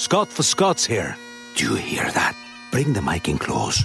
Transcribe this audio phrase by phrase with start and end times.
[0.00, 1.14] Scott for Scots here.
[1.56, 2.34] Do you hear that?
[2.72, 3.84] Bring the mic in close.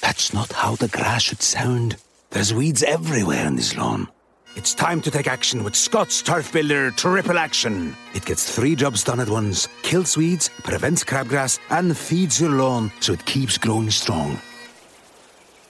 [0.00, 1.96] That's not how the grass should sound.
[2.30, 4.08] There's weeds everywhere in this lawn.
[4.56, 7.94] It's time to take action with Scott's Turf Builder Triple Action.
[8.14, 12.90] It gets three jobs done at once kills weeds, prevents crabgrass, and feeds your lawn
[13.00, 14.40] so it keeps growing strong.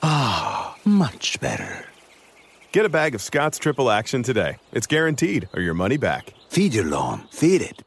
[0.01, 1.85] Ah, much better.
[2.71, 4.59] Get a bag of Scott's Triple Action today.
[4.71, 6.33] It's guaranteed, or your money back.
[6.47, 7.83] Feed your lawn, feed it.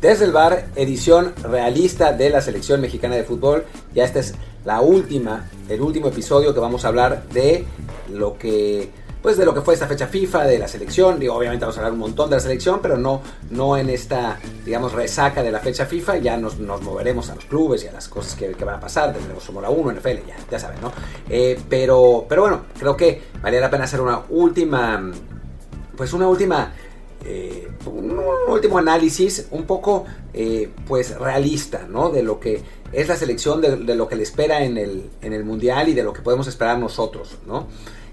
[0.00, 3.64] Desde el bar, edición realista de la selección mexicana de fútbol.
[3.92, 4.32] Ya esta es
[4.64, 7.64] la última, el último episodio que vamos a hablar de
[8.08, 11.18] lo que, pues de lo que fue esta fecha FIFA de la selección.
[11.18, 14.38] Digo, obviamente vamos a hablar un montón de la selección, pero no, no en esta,
[14.64, 16.18] digamos, resaca de la fecha FIFA.
[16.18, 19.12] Ya nos, nos moveremos a los clubes y a las cosas que, van a pasar.
[19.12, 20.92] Tendremos Fórmula 1, NFL, ya, ya saben, ¿no?
[21.28, 25.10] Eh, pero, pero bueno, creo que valía la pena hacer una última,
[25.96, 26.72] pues una última
[27.24, 32.10] eh, un, último análisis un poco eh, pues realista ¿no?
[32.10, 35.44] de lo que es la selección de, lo que le espera en el, en el
[35.44, 37.66] mundial y de lo que podemos esperar nosotros ¿no?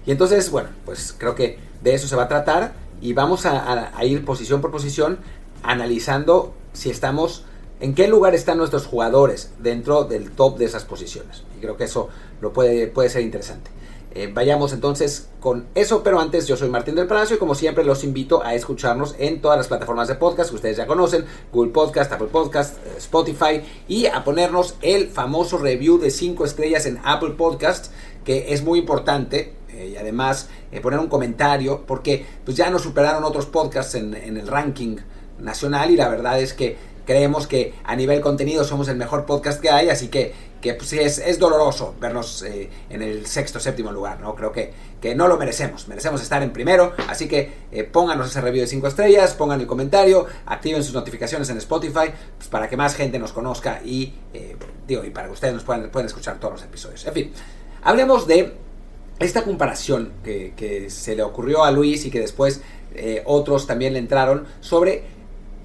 [0.04, 3.58] y entonces bueno pues creo que de eso se va a tratar y vamos a,
[3.58, 5.18] a, a ir posición por posición
[5.62, 7.44] analizando si estamos
[7.80, 11.84] en qué lugar están nuestros jugadores dentro del top de esas posiciones y creo que
[11.84, 12.08] eso
[12.40, 13.70] lo puede, puede ser interesante
[14.18, 17.84] eh, vayamos entonces con eso, pero antes yo soy Martín del Palacio y como siempre
[17.84, 21.70] los invito a escucharnos en todas las plataformas de podcast que ustedes ya conocen, Google
[21.70, 26.98] Podcast, Apple Podcast, eh, Spotify y a ponernos el famoso review de 5 estrellas en
[27.04, 27.92] Apple Podcast
[28.24, 30.48] que es muy importante eh, y además
[30.82, 34.96] poner un comentario porque pues ya nos superaron otros podcasts en el ranking
[35.38, 39.62] nacional y la verdad es que creemos que a nivel contenido somos el mejor podcast
[39.62, 40.34] que hay, así que,
[40.72, 44.34] que pues, sí, es, es, doloroso vernos eh, en el sexto, séptimo lugar, ¿no?
[44.34, 48.40] Creo que, que, no lo merecemos, merecemos estar en primero, así que eh, pónganos ese
[48.40, 52.76] review de 5 estrellas, pongan el comentario, activen sus notificaciones en Spotify, pues, para que
[52.76, 54.56] más gente nos conozca y, eh,
[54.86, 57.06] digo, y para que ustedes nos puedan, puedan escuchar todos los episodios.
[57.06, 57.32] En fin,
[57.82, 58.54] hablemos de
[59.18, 62.60] esta comparación que, que se le ocurrió a Luis y que después
[63.26, 65.04] otros también le entraron sobre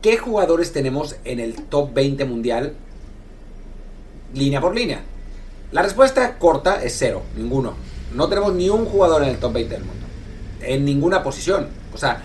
[0.01, 2.73] ¿Qué jugadores tenemos en el top 20 mundial
[4.33, 5.01] línea por línea?
[5.71, 7.73] La respuesta corta es cero, ninguno.
[8.13, 10.05] No tenemos ni un jugador en el top 20 del mundo.
[10.61, 11.69] En ninguna posición.
[11.93, 12.23] O sea,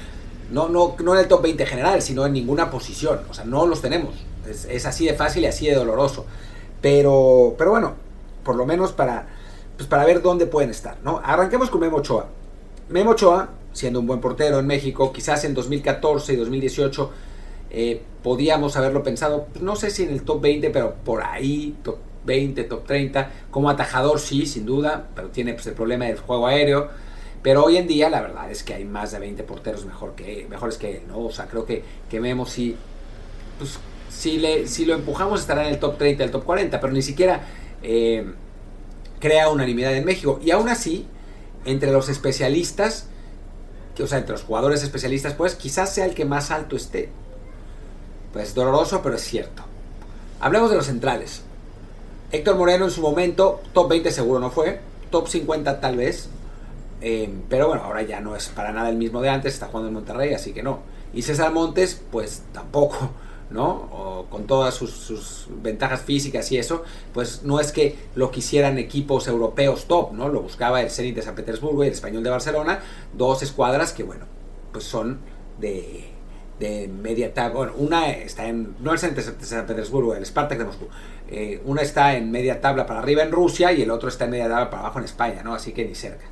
[0.51, 3.21] no, no, no en el top 20 general, sino en ninguna posición.
[3.31, 4.15] O sea, no los tenemos.
[4.49, 6.27] Es, es así de fácil y así de doloroso.
[6.81, 7.95] Pero, pero bueno,
[8.45, 9.27] por lo menos para,
[9.77, 10.97] pues para ver dónde pueden estar.
[11.03, 11.21] ¿no?
[11.25, 12.27] Arranquemos con Memo Ochoa.
[12.89, 17.11] Memo Ochoa, siendo un buen portero en México, quizás en 2014 y 2018
[17.71, 21.99] eh, podíamos haberlo pensado, no sé si en el top 20, pero por ahí, top
[22.27, 23.31] 20, top 30.
[23.51, 26.91] Como atajador sí, sin duda, pero tiene pues, el problema del juego aéreo.
[27.43, 30.47] Pero hoy en día la verdad es que hay más de 20 porteros mejor que,
[30.51, 31.21] mejores que él, ¿no?
[31.21, 32.77] O sea, creo que, que Memo sí,
[33.59, 33.79] pues,
[34.11, 37.03] si, le, si lo empujamos estará en el top 30, el top 40, pero ni
[37.03, 37.47] siquiera
[37.83, 38.33] eh,
[39.21, 40.41] crea unanimidad en México.
[40.43, 41.07] Y aún así,
[41.65, 43.09] entre los especialistas,
[43.95, 47.11] que, o sea, entre los jugadores especialistas, pues quizás sea el que más alto esté.
[48.37, 49.63] Pues doloroso, pero es cierto.
[50.41, 51.41] Hablemos de los centrales.
[52.31, 56.29] Héctor Moreno en su momento, top 20 seguro no fue, top 50 tal vez,
[57.01, 59.89] eh, pero bueno, ahora ya no es para nada el mismo de antes, está jugando
[59.89, 60.81] en Monterrey, así que no.
[61.15, 63.09] Y César Montes, pues tampoco,
[63.51, 64.27] ¿no?
[64.29, 66.85] Con todas sus, sus, ventajas físicas y eso,
[67.15, 70.29] pues no es que lo quisieran equipos europeos top, ¿no?
[70.29, 72.81] Lo buscaba el Zenit de San Petersburgo y el Español de Barcelona,
[73.15, 74.27] dos escuadras que, bueno,
[74.73, 75.21] pues son
[75.59, 76.16] de
[76.59, 77.55] de media tabla.
[77.55, 78.77] Bueno, una está en.
[78.81, 80.89] No el de San Petersburgo, el Spartak de Moscú.
[81.29, 84.33] Eh, una está en media tabla para arriba en Rusia y el otro está en
[84.33, 85.55] media tabla para abajo en España, ¿no?
[85.55, 86.25] Así que ni cerca.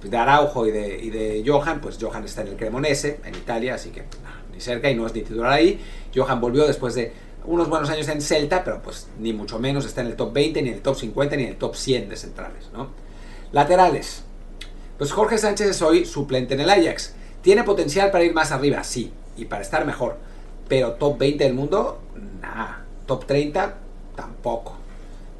[0.00, 3.34] Pues de Araujo y de, y de Johan, pues Johan está en el Cremonese, en
[3.34, 4.04] Italia, así que
[4.52, 5.80] ni cerca y no es ni titular ahí.
[6.14, 7.12] Johan volvió después de
[7.44, 10.62] unos buenos años en Celta, pero pues ni mucho menos está en el top 20,
[10.62, 12.90] ni en el top 50, ni en el top 100 de centrales, ¿no?
[13.52, 14.22] Laterales.
[14.98, 17.14] Pues Jorge Sánchez es hoy suplente en el Ajax.
[17.42, 18.82] ¿Tiene potencial para ir más arriba?
[18.84, 20.16] Sí y para estar mejor.
[20.68, 22.00] Pero top 20 del mundo,
[22.42, 22.84] nada.
[23.06, 23.76] Top 30,
[24.14, 24.76] tampoco.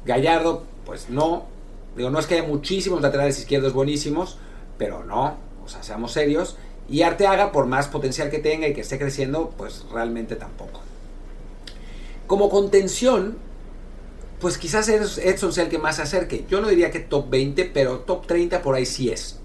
[0.05, 1.45] Gallardo, pues no.
[1.95, 4.37] Digo, no es que haya muchísimos laterales izquierdos buenísimos,
[4.77, 5.37] pero no.
[5.63, 6.57] O sea, seamos serios.
[6.87, 10.81] Y Arteaga, por más potencial que tenga y que esté creciendo, pues realmente tampoco.
[12.25, 13.37] Como contención,
[14.39, 16.45] pues quizás Edson sea el que más se acerque.
[16.49, 19.39] Yo no diría que top 20, pero top 30 por ahí sí es,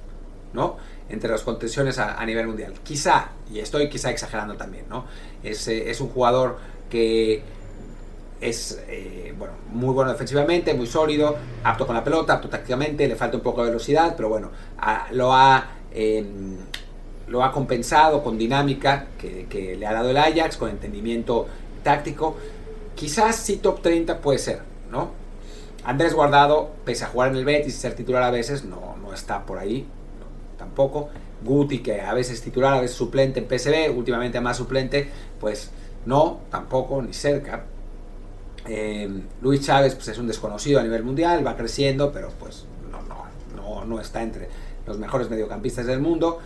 [0.54, 0.76] ¿no?
[1.08, 2.72] Entre las contenciones a, nivel mundial.
[2.82, 5.04] Quizá, y estoy quizá exagerando también, ¿no?
[5.42, 6.58] Es, eh, es un jugador
[6.88, 7.42] que
[8.40, 13.16] es eh, bueno, muy bueno defensivamente, muy sólido, apto con la pelota, apto tácticamente, le
[13.16, 14.50] falta un poco de velocidad, pero bueno,
[15.12, 15.68] lo ha...
[15.92, 16.56] Em,
[17.28, 21.46] lo ha compensado con dinámica que, le ha dado el Ajax, con entendimiento
[21.82, 22.36] táctico.
[22.94, 24.60] Quizás sí top 30 puede ser,
[24.90, 25.10] ¿no?
[25.84, 29.12] Andrés Guardado, pese a jugar en el Betis y ser titular a veces, no, no
[29.12, 29.86] está por ahí,
[30.56, 31.08] tampoco.
[31.44, 35.70] Guti, que a veces titular, a veces suplente en PSV, últimamente más suplente, pues
[36.06, 37.64] no, tampoco, ni cerca.
[38.66, 39.08] Eh,
[39.42, 43.26] Luis Chávez pues es un desconocido a nivel mundial, va creciendo, pero pues no, no,
[43.54, 44.48] no, no está entre
[44.86, 46.38] los mejores mediocampistas del mundo.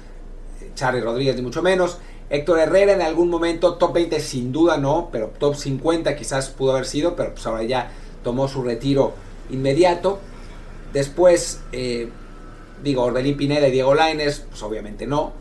[0.60, 1.98] Eh, Charlie Rodríguez ni mucho menos.
[2.30, 6.72] Héctor Herrera en algún momento, top 20 sin duda no, pero top 50 quizás pudo
[6.72, 7.90] haber sido, pero pues ahora ya
[8.22, 9.14] tomó su retiro
[9.50, 10.18] inmediato.
[10.92, 12.10] Después, eh,
[12.82, 15.32] digo, Orbelín Pineda y Diego Laines, pues obviamente no.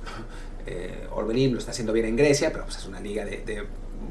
[0.66, 3.63] Eh, Orbelín lo está haciendo bien en Grecia, pero pues es una liga de,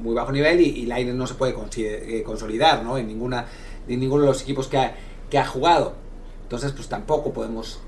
[0.03, 2.97] muy bajo nivel y, y no se puede eh, consolidar ¿no?
[2.97, 3.47] en, ninguna,
[3.87, 4.97] en ninguno de los equipos que ha,
[5.29, 5.95] que ha jugado.
[6.43, 7.81] Entonces, pues tampoco podemos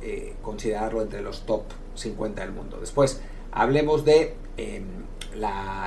[0.43, 1.62] considerarlo entre los top
[1.94, 2.79] 50 del mundo.
[2.81, 3.20] Después,
[3.52, 4.85] hablemos de em,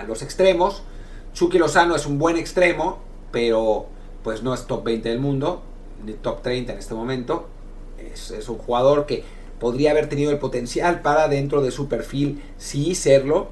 [0.08, 0.84] los extremos.
[1.34, 3.00] Chucky Lozano es un buen extremo,
[3.32, 3.88] pero
[4.24, 5.64] pues no es top 20 del mundo,
[6.06, 7.48] ni top 30 en este momento.
[7.98, 9.24] Es, un jugador que
[9.62, 13.50] podría haber tenido el potencial para dentro de su perfil sí serlo,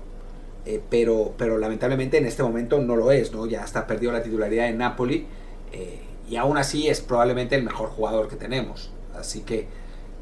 [0.66, 3.46] eh, pero, pero lamentablemente en este momento no lo es, ¿no?
[3.46, 5.28] Ya está perdido la titularidad en Napoli
[5.72, 8.92] eh, y aún así es probablemente el mejor jugador que tenemos.
[9.16, 9.68] Así que,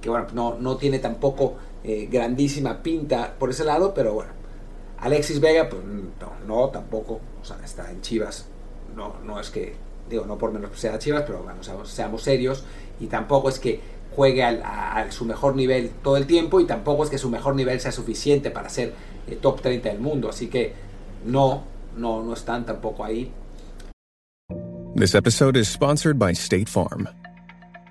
[0.01, 1.56] que bueno, no, no tiene tampoco
[1.86, 4.31] eh, grandísima pinta por ese lado, pero bueno.
[5.00, 8.48] Alexis Vega, pues no, no, tampoco, o sea, está en Chivas,
[8.94, 9.75] no, no es que,
[10.10, 12.66] digo, no por menos que sea Chivas, pero bueno, seamos, serios,
[13.00, 13.80] y tampoco es que
[14.17, 17.79] juegue a, su mejor nivel todo el tiempo, y tampoco es que su mejor nivel
[17.79, 18.95] sea suficiente para ser
[19.27, 20.73] eh, top 30 del mundo, así que
[21.23, 21.63] no,
[21.95, 23.31] no, no están tampoco ahí.
[24.95, 27.07] This episode is sponsored by State Farm.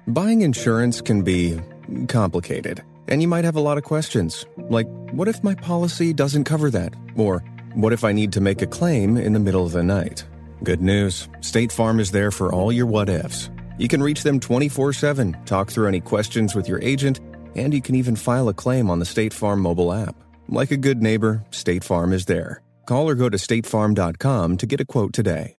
[0.08, 1.60] Buying insurance can be
[2.08, 2.82] complicated.
[3.06, 6.70] And you might have a lot of questions, like what if my policy doesn't cover
[6.70, 6.92] that?
[7.16, 7.44] Or
[7.74, 10.24] what if I need to make a claim in the middle of the night?
[10.64, 13.48] Good news State Farm is there for all your what ifs.
[13.78, 17.20] You can reach them 24 7, talk through any questions with your agent,
[17.54, 20.16] and you can even file a claim on the State Farm mobile app.
[20.48, 22.62] Like a good neighbor, State Farm is there.
[22.86, 25.56] Call or go to statefarm.com to get a quote today.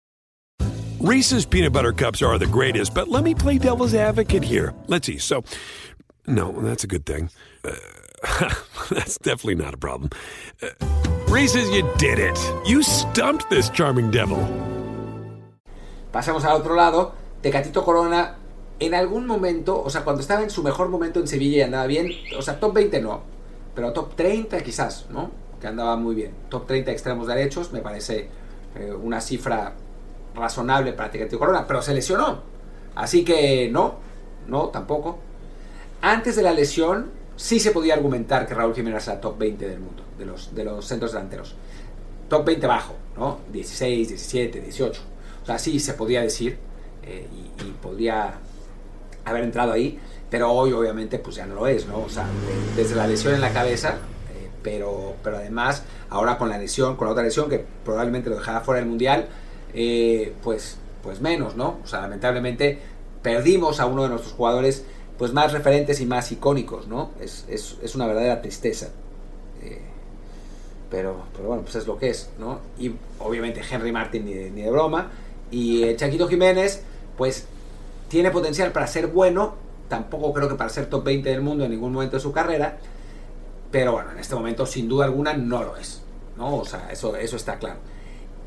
[0.99, 4.73] Reese's peanut butter cups are the greatest, but let me play devil's advocate here.
[4.87, 5.19] Let's see.
[5.19, 5.43] So,
[6.25, 7.29] no, that's a good thing.
[7.63, 7.75] Uh,
[8.89, 10.09] that's definitely not a problem.
[10.61, 10.69] Uh,
[11.27, 12.39] Reese's, you did it.
[12.65, 14.39] You stumped this charming devil.
[16.11, 17.13] Pasamos al otro lado.
[17.47, 18.35] Tecatito Corona,
[18.77, 21.88] en algún momento, o sea, cuando estaba en su mejor momento en Sevilla y andaba
[21.88, 23.21] bien, o sea, top 20 no,
[23.73, 25.31] pero top 30 quizás, ¿no?
[25.61, 26.33] Que andaba muy bien.
[26.49, 28.27] Top 30 extremos derechos, me parece
[28.75, 29.75] eh, una cifra
[30.35, 32.41] razonable para Tecatito Corona, pero se lesionó.
[32.95, 33.95] Así que no,
[34.45, 35.19] no, tampoco.
[36.01, 39.79] Antes de la lesión, sí se podía argumentar que Raúl Jiménez era top 20 del
[39.79, 41.55] mundo, de los, de los centros delanteros.
[42.27, 43.39] Top 20 bajo, ¿no?
[43.53, 45.01] 16, 17, 18.
[45.43, 46.66] O sea, sí se podía decir
[47.07, 47.47] eh, y,
[47.81, 48.33] podría
[49.23, 49.99] haber entrado ahí,
[50.29, 51.99] pero hoy obviamente pues ya no lo es, ¿no?
[51.99, 52.27] O sea,
[52.75, 53.91] desde la lesión en la cabeza,
[54.33, 58.37] eh, pero, pero además ahora con la lesión, con la otra lesión que probablemente lo
[58.37, 59.27] dejara fuera del Mundial,
[59.73, 61.79] eh, pues, pues menos, ¿no?
[61.83, 62.79] O sea, lamentablemente
[63.21, 64.85] perdimos a uno de nuestros jugadores
[65.17, 67.11] pues más referentes y más icónicos, ¿no?
[67.19, 68.89] Es, es, es una verdadera tristeza.
[70.89, 72.59] Pero, pero bueno, pues es lo que es, ¿no?
[72.79, 75.11] Y obviamente Henry Martin ni de, ni de broma.
[75.51, 76.83] Y eh, Chaquito Jiménez,
[77.17, 77.45] pues
[78.07, 79.55] tiene potencial para ser bueno,
[79.89, 82.77] tampoco creo que para ser top 20 del mundo en ningún momento de su carrera,
[83.71, 86.01] pero bueno, en este momento sin duda alguna no lo es,
[86.38, 86.57] ¿no?
[86.57, 87.79] O sea, eso, eso está claro.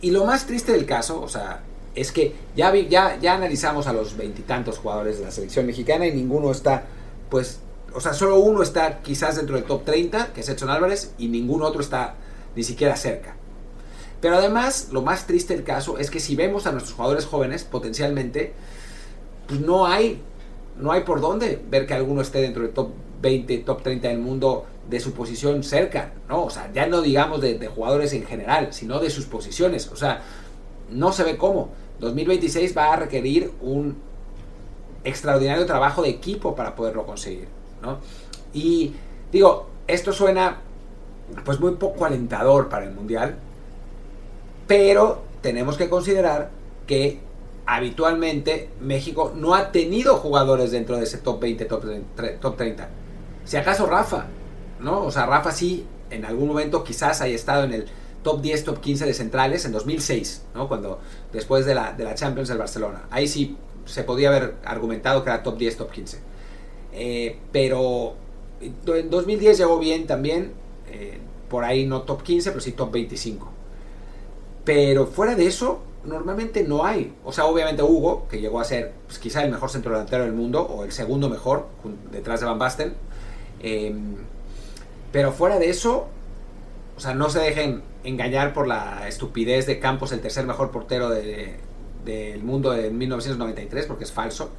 [0.00, 1.60] Y lo más triste del caso, o sea,
[1.94, 6.12] es que ya, ya, ya analizamos a los veintitantos jugadores de la selección mexicana y
[6.12, 6.84] ninguno está,
[7.28, 7.60] pues,
[7.92, 11.28] o sea, solo uno está quizás dentro del top 30, que es Edson Álvarez, y
[11.28, 12.14] ningún otro está
[12.54, 13.36] ni siquiera cerca.
[14.20, 17.64] Pero además, lo más triste del caso es que si vemos a nuestros jugadores jóvenes,
[17.64, 18.52] potencialmente,
[19.46, 20.20] pues no hay,
[20.78, 22.90] no hay por dónde ver que alguno esté dentro del top
[23.22, 26.44] 20, top 30 del mundo de su posición cerca, ¿no?
[26.44, 29.88] O sea, ya no digamos de, de jugadores en general, sino de sus posiciones.
[29.88, 30.22] O sea,
[30.90, 31.70] no se ve cómo.
[32.00, 33.96] 2026 va a requerir un
[35.04, 37.48] extraordinario trabajo de equipo para poderlo conseguir.
[37.82, 37.98] ¿no?
[38.52, 38.94] Y
[39.32, 40.58] digo, esto suena
[41.44, 43.36] pues muy poco alentador para el Mundial,
[44.70, 46.52] pero tenemos que considerar
[46.86, 47.18] que
[47.66, 51.84] habitualmente México no ha tenido jugadores dentro de ese top 20, top,
[52.40, 52.88] top 30.
[53.44, 54.26] Si acaso Rafa,
[54.78, 55.04] ¿no?
[55.04, 57.86] O sea, Rafa sí, en algún momento quizás haya estado en el
[58.22, 60.68] top 10, top 15 de centrales en 2006, ¿no?
[60.68, 61.00] Cuando,
[61.32, 63.08] después de la, de la Champions del Barcelona.
[63.10, 66.20] Ahí sí se podía haber argumentado que era top 10, top 15.
[66.92, 68.14] Eh, pero
[68.60, 70.52] en 2010 llegó bien también,
[70.92, 73.54] eh, por ahí no top 15, pero sí top 25.
[74.70, 77.12] Pero fuera de eso, normalmente no hay.
[77.24, 80.32] O sea, obviamente Hugo, que llegó a ser pues, quizá el mejor centro delantero del
[80.32, 81.66] mundo, o el segundo mejor,
[82.12, 82.94] detrás de Van Basten.
[83.60, 84.14] Em,
[85.10, 86.06] pero fuera de eso,
[86.96, 91.10] o sea, no se dejen engañar por la estupidez de Campos, el tercer mejor portero
[91.10, 94.50] del mundo en 1993, porque es falso.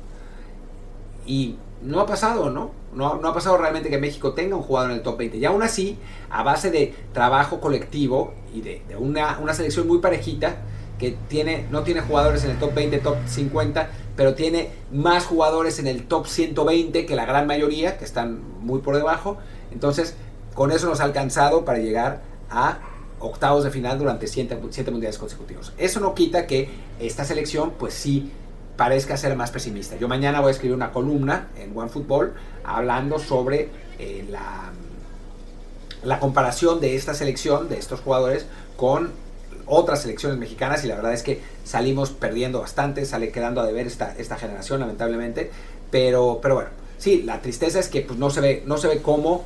[1.25, 2.71] Y no ha pasado, ¿no?
[2.93, 3.07] ¿no?
[3.07, 5.37] ha pasado realmente que México tenga un jugador en el top 20.
[5.37, 5.97] Y aún así,
[6.29, 10.57] a base de trabajo colectivo y de, una, una, selección muy parejita,
[10.99, 15.79] que tiene, no tiene jugadores en el top 20, top 50, pero tiene más jugadores
[15.79, 19.37] en el top 120 que la gran mayoría, que están muy por debajo.
[19.71, 20.15] Entonces,
[20.53, 22.79] con eso nos ha alcanzado para llegar a
[23.19, 24.57] octavos de final durante 7
[24.91, 25.73] mundiales consecutivos.
[25.77, 26.69] Eso no quita que
[26.99, 28.31] esta selección, pues sí,
[28.81, 29.95] parezca ser más pesimista.
[29.97, 32.33] Yo mañana voy a escribir una columna en OneFootball
[32.63, 33.69] hablando sobre
[33.99, 34.71] eh, la,
[36.03, 38.47] la comparación de esta selección, de estos jugadores,
[38.77, 39.11] con
[39.67, 43.85] otras selecciones mexicanas y la verdad es que salimos perdiendo bastante, sale quedando a deber
[43.85, 45.51] esta, esta generación lamentablemente,
[45.91, 49.03] pero, pero bueno, sí, la tristeza es que pues, no, se ve, no se ve
[49.03, 49.43] cómo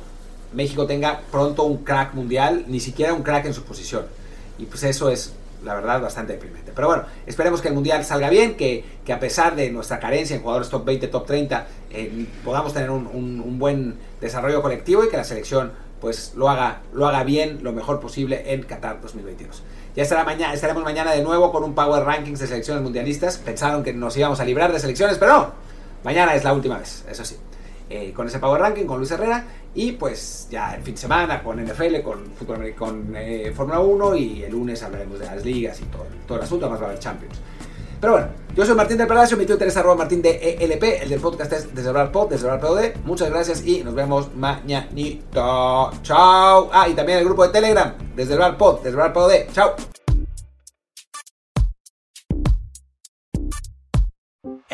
[0.54, 4.06] México tenga pronto un crack mundial, ni siquiera un crack en su posición.
[4.58, 5.34] Y pues eso es
[5.66, 6.72] la verdad, bastante deprimente.
[6.74, 10.36] Pero bueno, esperemos que el Mundial salga bien, que, que a pesar de nuestra carencia
[10.36, 15.08] en jugadores top 20, top 30, eh, podamos tener un, un, buen desarrollo colectivo y
[15.08, 19.62] que la selección pues lo haga, lo haga bien, lo mejor posible en Qatar 2022.
[19.96, 23.38] Ya estará mañana, estaremos mañana de nuevo con un Power Rankings de selecciones mundialistas.
[23.38, 25.52] Pensaron que nos íbamos a librar de selecciones, pero no.
[26.04, 27.36] Mañana es la última vez, eso sí.
[27.88, 29.44] Eh, con ese Power Ranking, con Luis Herrera.
[29.74, 34.16] Y pues ya el fin de semana con NFL, con, fútbol, con eh, Fórmula 1
[34.16, 36.88] y el lunes hablaremos de las ligas y todo, todo el asunto, más va a
[36.88, 37.38] haber Champions.
[38.00, 41.08] Pero bueno, yo soy Martín del Palacio, mi Twitter es arroba martín de ELP, el
[41.08, 43.04] del podcast es desde Pod, desde POD.
[43.04, 45.90] Muchas gracias y nos vemos mañanito.
[46.02, 46.70] Chao.
[46.72, 49.52] Ah, y también el grupo de Telegram, desde Pod, desde POD.
[49.52, 49.76] Chao.